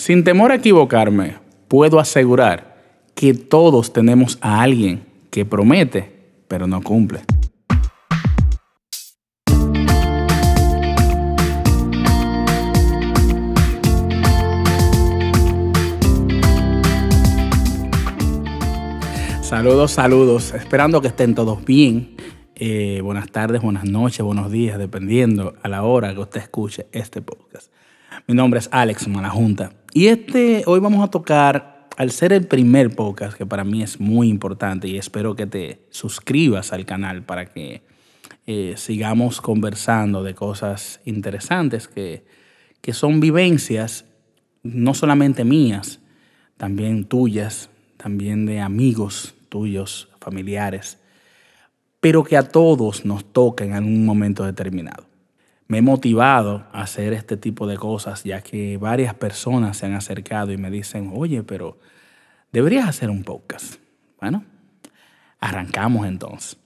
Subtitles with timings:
[0.00, 1.36] Sin temor a equivocarme,
[1.68, 2.74] puedo asegurar
[3.14, 6.10] que todos tenemos a alguien que promete,
[6.48, 7.20] pero no cumple.
[19.42, 20.54] Saludos, saludos.
[20.54, 22.16] Esperando que estén todos bien.
[22.54, 27.20] Eh, buenas tardes, buenas noches, buenos días, dependiendo a la hora que usted escuche este
[27.20, 27.70] podcast.
[28.26, 32.94] Mi nombre es Alex Malajunta y este hoy vamos a tocar, al ser el primer
[32.94, 37.46] podcast, que para mí es muy importante y espero que te suscribas al canal para
[37.46, 37.82] que
[38.46, 42.24] eh, sigamos conversando de cosas interesantes que,
[42.80, 44.06] que son vivencias
[44.62, 46.00] no solamente mías,
[46.56, 50.98] también tuyas, también de amigos tuyos, familiares,
[52.00, 55.09] pero que a todos nos toca en algún momento determinado.
[55.70, 59.92] Me he motivado a hacer este tipo de cosas ya que varias personas se han
[59.92, 61.78] acercado y me dicen, oye, pero
[62.50, 63.76] deberías hacer un podcast.
[64.20, 64.44] Bueno,
[65.38, 66.58] arrancamos entonces.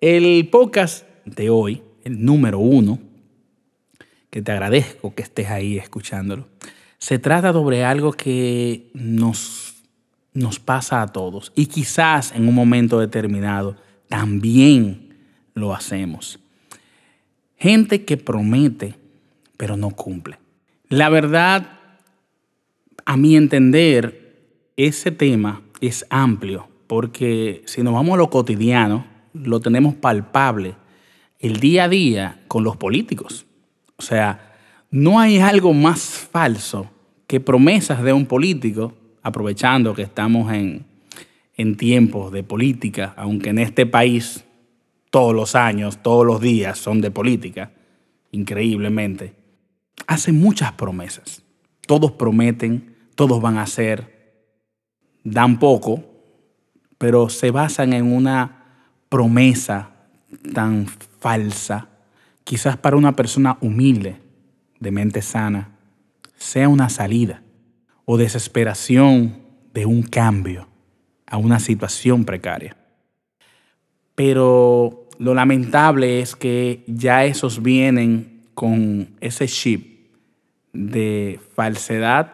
[0.00, 3.00] El podcast de hoy, el número uno,
[4.30, 6.46] que te agradezco que estés ahí escuchándolo,
[6.98, 9.74] se trata sobre algo que nos
[10.34, 13.76] nos pasa a todos y quizás en un momento determinado
[14.08, 15.16] también
[15.52, 16.38] lo hacemos.
[17.62, 18.96] Gente que promete
[19.56, 20.36] pero no cumple.
[20.88, 21.78] La verdad,
[23.04, 29.60] a mi entender, ese tema es amplio porque si nos vamos a lo cotidiano, lo
[29.60, 30.74] tenemos palpable
[31.38, 33.46] el día a día con los políticos.
[33.94, 34.56] O sea,
[34.90, 36.90] no hay algo más falso
[37.28, 40.84] que promesas de un político aprovechando que estamos en,
[41.76, 44.44] tiempos de política, aunque en este país
[45.12, 47.70] todos los años, todos los días son de política,
[48.30, 49.34] increíblemente,
[50.06, 51.42] hace muchas promesas.
[51.86, 54.46] Todos prometen, todos van a hacer,
[55.22, 56.02] dan poco,
[56.96, 59.90] pero se basan en una promesa
[60.54, 61.90] tan falsa,
[62.42, 64.16] quizás para una persona humilde,
[64.80, 65.76] de mente sana,
[66.38, 67.42] sea una salida
[68.06, 69.42] o desesperación
[69.74, 70.68] de un cambio
[71.26, 72.78] a una situación precaria.
[74.14, 80.10] Pero lo lamentable es que ya esos vienen con ese chip
[80.72, 82.32] de falsedad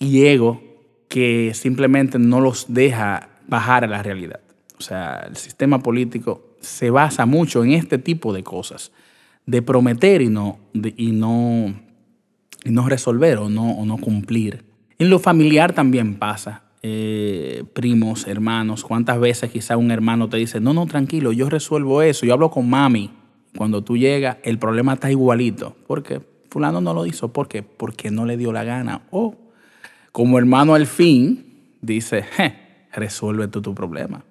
[0.00, 0.60] y ego
[1.06, 4.40] que simplemente no los deja bajar a la realidad.
[4.76, 8.90] O sea, el sistema político se basa mucho en este tipo de cosas,
[9.46, 11.72] de prometer y no, y no
[12.64, 14.64] y no resolver o no, o no cumplir.
[14.98, 16.64] En lo familiar también pasa.
[16.88, 22.00] Eh, primos, hermanos, cuántas veces quizá un hermano te dice, no, no, tranquilo, yo resuelvo
[22.00, 23.10] eso, yo hablo con mami.
[23.56, 25.74] Cuando tú llegas, el problema está igualito.
[25.88, 26.20] ¿Por qué?
[26.48, 27.32] Fulano no lo hizo.
[27.32, 27.64] ¿Por qué?
[27.64, 29.02] Porque no le dio la gana.
[29.10, 29.34] O
[30.12, 32.24] como hermano al fin, dice,
[32.92, 34.22] resuelve tú tu problema.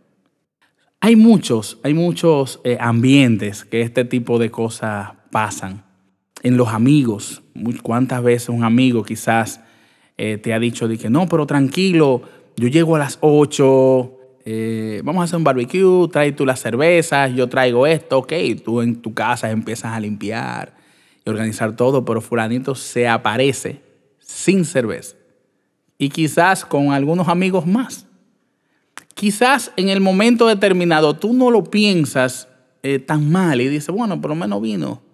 [1.01, 5.83] Hay muchos, hay muchos eh, ambientes que este tipo de cosas pasan
[6.41, 7.43] en los amigos.
[7.83, 9.59] ¿Cuántas veces un amigo quizás
[10.17, 12.21] eh, te ha dicho que no, pero tranquilo,
[12.57, 14.13] yo llego a las 8,
[14.45, 18.33] eh, vamos a hacer un barbecue, trae tú las cervezas, yo traigo esto, ok,
[18.63, 20.75] tú en tu casa empiezas a limpiar
[21.25, 23.81] y organizar todo, pero fulanito se aparece
[24.19, 25.15] sin cerveza
[25.97, 28.05] y quizás con algunos amigos más.
[29.13, 32.49] Quizás en el momento determinado tú no lo piensas
[32.83, 35.05] eh, tan mal y dices, bueno, por lo menos vino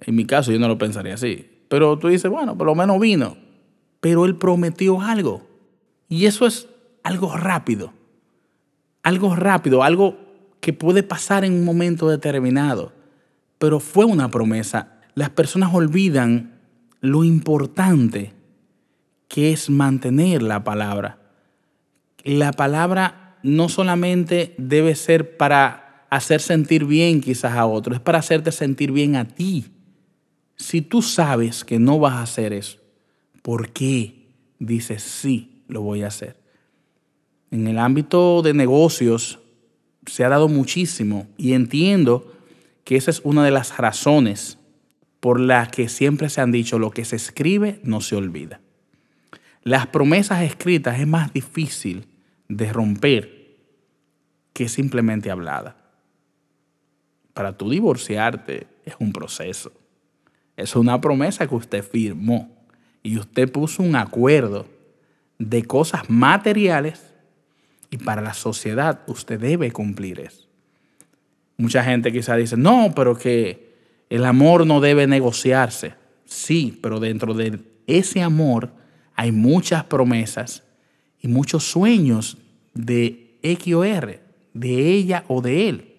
[0.00, 1.46] en mi caso yo no lo pensaría así.
[1.68, 3.36] Pero tú dices, bueno, por lo menos vino.
[4.00, 5.46] Pero él prometió algo.
[6.10, 6.68] Y eso es
[7.02, 7.94] algo rápido.
[9.02, 10.18] Algo rápido, algo
[10.60, 12.92] que puede pasar en un momento determinado.
[13.58, 15.00] Pero fue una promesa.
[15.14, 16.58] Las personas olvidan
[17.00, 18.34] lo importante
[19.28, 21.20] que es mantener la palabra.
[22.24, 28.18] La palabra no solamente debe ser para hacer sentir bien quizás a otro, es para
[28.18, 29.66] hacerte sentir bien a ti.
[30.56, 32.78] Si tú sabes que no vas a hacer eso,
[33.42, 34.26] ¿por qué
[34.58, 36.36] dices sí, lo voy a hacer?
[37.50, 39.40] En el ámbito de negocios
[40.06, 42.32] se ha dado muchísimo y entiendo
[42.84, 44.58] que esa es una de las razones
[45.20, 48.60] por las que siempre se han dicho lo que se escribe no se olvida.
[49.62, 52.06] Las promesas escritas es más difícil
[52.48, 53.58] de romper
[54.52, 55.76] que simplemente hablada.
[57.34, 59.72] Para tú divorciarte es un proceso.
[60.56, 62.50] Es una promesa que usted firmó
[63.02, 64.66] y usted puso un acuerdo
[65.40, 67.02] de cosas materiales
[67.90, 70.46] y para la sociedad usted debe cumplir eso.
[71.56, 75.94] Mucha gente quizá dice, no, pero que el amor no debe negociarse.
[76.26, 78.70] Sí, pero dentro de ese amor
[79.16, 80.62] hay muchas promesas
[81.20, 82.38] y muchos sueños
[82.74, 84.20] de X o R,
[84.54, 85.94] de ella o de él.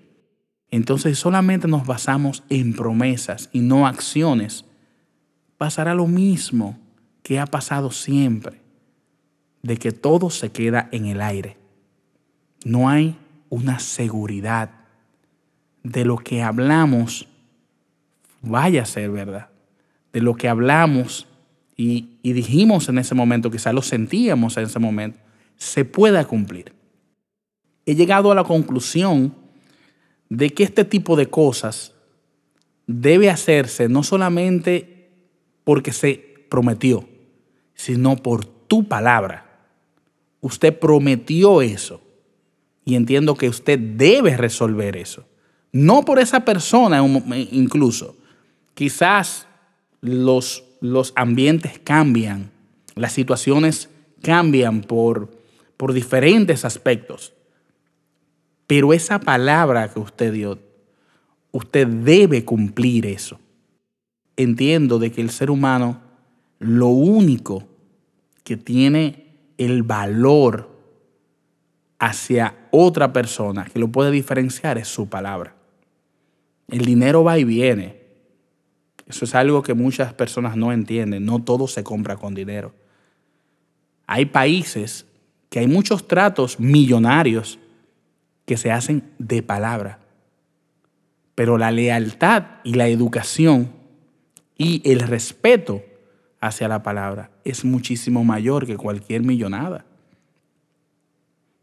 [0.69, 4.65] Entonces solamente nos basamos en promesas y no acciones.
[5.57, 6.79] Pasará lo mismo
[7.23, 8.60] que ha pasado siempre,
[9.61, 11.57] de que todo se queda en el aire.
[12.63, 13.17] No hay
[13.49, 14.71] una seguridad
[15.83, 17.27] de lo que hablamos
[18.41, 19.49] vaya a ser verdad.
[20.13, 21.27] De lo que hablamos
[21.77, 25.19] y, dijimos en ese momento, quizás lo sentíamos en ese momento,
[25.57, 26.73] se pueda cumplir.
[27.85, 29.33] He llegado a la conclusión
[30.29, 31.93] de que este tipo de cosas
[32.85, 35.09] debe hacerse no solamente
[35.63, 37.07] porque se prometió,
[37.73, 39.50] sino por tu palabra.
[40.41, 42.01] Usted prometió eso
[42.83, 45.23] y entiendo que usted debe resolver eso.
[45.71, 47.01] No por esa persona
[47.51, 48.17] incluso.
[48.73, 49.47] Quizás
[50.01, 52.51] los, los ambientes cambian,
[52.95, 53.89] las situaciones
[54.21, 55.31] cambian por,
[55.77, 57.33] por diferentes aspectos.
[58.67, 60.59] Pero esa palabra que usted dio,
[61.51, 63.39] usted debe cumplir eso.
[64.37, 66.01] Entiendo de que el ser humano
[66.59, 67.67] lo único
[68.43, 69.30] que tiene
[69.65, 70.69] el valor
[71.99, 75.55] hacia otra persona que lo puede diferenciar es su palabra.
[76.67, 78.01] El dinero va y viene.
[79.07, 81.25] Eso es algo que muchas personas no entienden.
[81.25, 82.73] No todo se compra con dinero.
[84.07, 85.05] Hay países
[85.49, 87.59] que hay muchos tratos millonarios
[88.45, 89.99] que se hacen de palabra.
[91.35, 93.73] Pero la lealtad y la educación
[94.57, 95.83] y el respeto
[96.41, 99.85] hacia la palabra es muchísimo mayor que cualquier millonada.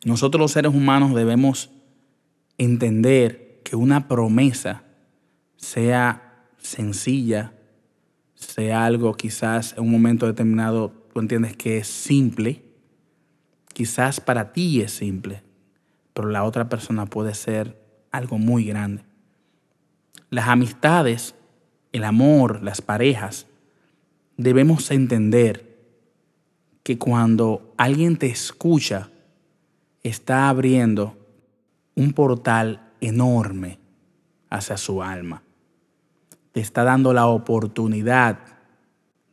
[0.04, 1.70] Nosotros los seres humanos debemos
[2.56, 4.84] entender que una promesa,
[5.56, 7.52] sea sencilla,
[8.34, 12.62] sea algo quizás en un momento determinado tú entiendes que es simple,
[13.74, 15.42] quizás para ti es simple,
[16.14, 17.82] pero la otra persona puede ser
[18.12, 19.02] algo muy grande.
[20.30, 21.34] Las amistades,
[21.90, 23.47] el amor, las parejas,
[24.38, 25.76] debemos entender
[26.82, 29.10] que cuando alguien te escucha,
[30.02, 31.18] está abriendo
[31.94, 33.78] un portal enorme
[34.48, 35.42] hacia su alma.
[36.52, 38.38] Te está dando la oportunidad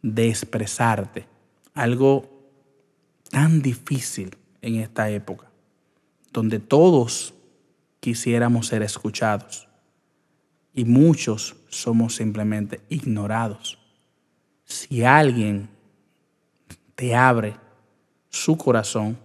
[0.01, 1.27] de expresarte,
[1.73, 2.29] algo
[3.29, 5.49] tan difícil en esta época
[6.35, 7.33] donde todos
[8.01, 9.69] quisiéramos ser escuchados
[10.73, 13.79] y muchos somos simplemente ignorados.
[14.65, 15.69] Si alguien
[16.95, 17.55] te abre
[18.29, 19.17] su corazón,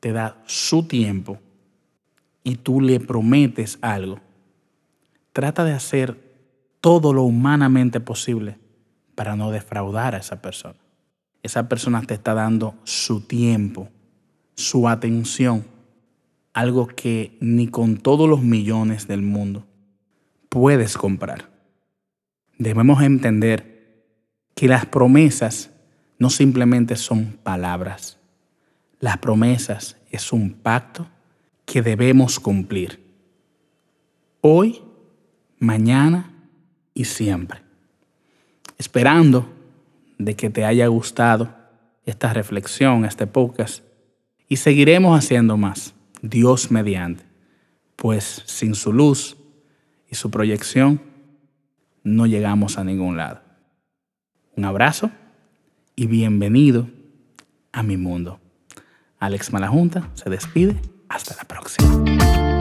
[0.00, 1.38] te da su tiempo
[2.42, 4.20] y tú le prometes algo,
[5.32, 6.20] trata de hacer
[6.80, 8.58] todo lo humanamente posible
[9.14, 10.78] para no defraudar a esa persona.
[11.42, 13.88] Esa persona te está dando su tiempo,
[14.54, 15.64] su atención
[16.54, 19.66] algo que ni con todos los millones del mundo
[20.48, 21.50] puedes comprar.
[22.58, 23.73] Debemos entender
[24.54, 25.70] que las promesas
[26.18, 28.18] no simplemente son palabras.
[29.00, 31.06] Las promesas es un pacto
[31.64, 33.00] que debemos cumplir.
[34.40, 34.82] Hoy,
[35.58, 36.32] mañana
[36.94, 37.62] y siempre.
[38.78, 39.52] Esperando
[40.18, 41.54] de que te haya gustado
[42.06, 43.82] esta reflexión, este podcast,
[44.48, 45.94] y seguiremos haciendo más.
[46.22, 47.24] Dios mediante,
[47.96, 49.36] pues sin su luz
[50.10, 51.00] y su proyección
[52.02, 53.43] no llegamos a ningún lado.
[54.56, 55.10] Un abrazo
[55.96, 56.88] y bienvenido
[57.72, 58.40] a mi mundo.
[59.18, 60.76] Alex Malajunta se despide.
[61.08, 62.53] Hasta la próxima.